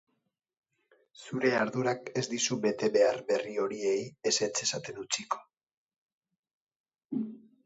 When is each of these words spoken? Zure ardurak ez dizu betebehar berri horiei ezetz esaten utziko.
Zure 1.25 1.51
ardurak 1.57 2.09
ez 2.21 2.23
dizu 2.31 2.57
betebehar 2.63 3.21
berri 3.29 3.53
horiei 3.65 4.01
ezetz 4.33 4.53
esaten 4.69 5.03
utziko. 5.05 5.43